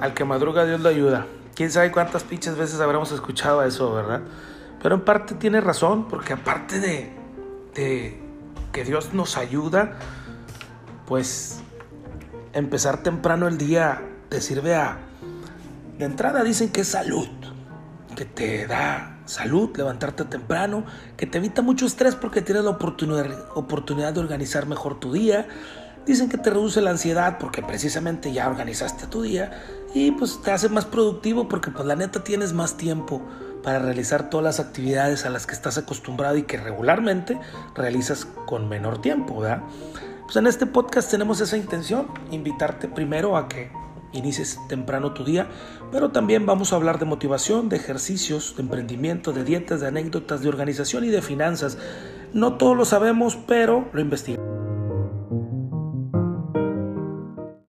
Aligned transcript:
al 0.00 0.14
que 0.14 0.24
madruga 0.24 0.64
Dios 0.64 0.80
lo 0.80 0.88
ayuda. 0.88 1.26
Quién 1.54 1.70
sabe 1.70 1.90
cuántas 1.90 2.22
pinches 2.22 2.56
veces 2.56 2.80
habremos 2.80 3.12
escuchado 3.12 3.62
eso, 3.62 3.92
¿verdad? 3.92 4.20
Pero 4.82 4.94
en 4.94 5.00
parte 5.02 5.34
tiene 5.34 5.60
razón, 5.60 6.06
porque 6.08 6.34
aparte 6.34 6.80
de, 6.80 8.20
que 8.72 8.84
Dios 8.84 9.14
nos 9.14 9.36
ayuda, 9.36 9.94
pues 11.06 11.60
empezar 12.52 13.02
temprano 13.02 13.48
el 13.48 13.58
día 13.58 14.02
te 14.28 14.40
sirve 14.40 14.74
a... 14.74 14.98
De 15.98 16.04
entrada 16.04 16.44
dicen 16.44 16.68
que 16.70 16.82
es 16.82 16.88
salud, 16.88 17.28
que 18.14 18.26
te 18.26 18.66
da 18.66 19.16
salud, 19.24 19.74
levantarte 19.76 20.24
temprano, 20.24 20.84
que 21.16 21.26
te 21.26 21.38
evita 21.38 21.62
mucho 21.62 21.86
estrés 21.86 22.14
porque 22.14 22.42
tienes 22.42 22.64
la 22.64 22.70
oportunidad 22.70 24.12
de 24.12 24.20
organizar 24.20 24.66
mejor 24.66 25.00
tu 25.00 25.12
día. 25.12 25.48
Dicen 26.06 26.28
que 26.28 26.38
te 26.38 26.50
reduce 26.50 26.80
la 26.80 26.90
ansiedad 26.90 27.38
porque 27.38 27.62
precisamente 27.62 28.32
ya 28.32 28.48
organizaste 28.48 29.08
tu 29.08 29.22
día 29.22 29.50
y 29.92 30.12
pues 30.12 30.40
te 30.40 30.52
hace 30.52 30.68
más 30.68 30.84
productivo 30.84 31.48
porque 31.48 31.72
pues 31.72 31.84
la 31.84 31.96
neta 31.96 32.22
tienes 32.22 32.52
más 32.52 32.76
tiempo 32.76 33.22
para 33.64 33.80
realizar 33.80 34.30
todas 34.30 34.44
las 34.44 34.60
actividades 34.60 35.26
a 35.26 35.30
las 35.30 35.46
que 35.46 35.54
estás 35.54 35.78
acostumbrado 35.78 36.36
y 36.36 36.44
que 36.44 36.58
regularmente 36.58 37.40
realizas 37.74 38.24
con 38.46 38.68
menor 38.68 39.00
tiempo, 39.00 39.40
¿verdad? 39.40 39.62
Pues 40.22 40.36
en 40.36 40.46
este 40.46 40.66
podcast 40.66 41.10
tenemos 41.10 41.40
esa 41.40 41.56
intención, 41.56 42.06
invitarte 42.30 42.86
primero 42.86 43.36
a 43.36 43.48
que 43.48 43.72
inicies 44.12 44.60
temprano 44.68 45.12
tu 45.12 45.24
día, 45.24 45.48
pero 45.90 46.10
también 46.12 46.46
vamos 46.46 46.72
a 46.72 46.76
hablar 46.76 47.00
de 47.00 47.06
motivación, 47.06 47.68
de 47.68 47.76
ejercicios, 47.76 48.54
de 48.56 48.62
emprendimiento, 48.62 49.32
de 49.32 49.42
dietas, 49.42 49.80
de 49.80 49.88
anécdotas, 49.88 50.40
de 50.40 50.48
organización 50.48 51.04
y 51.04 51.08
de 51.08 51.20
finanzas. 51.20 51.78
No 52.32 52.58
todo 52.58 52.76
lo 52.76 52.84
sabemos, 52.84 53.36
pero 53.46 53.88
lo 53.92 54.00
investigamos. 54.00 54.46